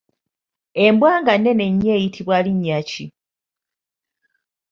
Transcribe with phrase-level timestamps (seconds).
[0.85, 3.05] Embwa nga nnene nnyo eyitibwa linnya ki?